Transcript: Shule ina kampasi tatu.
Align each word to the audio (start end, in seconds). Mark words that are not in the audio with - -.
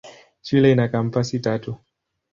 Shule 0.41 0.71
ina 0.71 0.87
kampasi 0.87 1.39
tatu. 1.39 1.75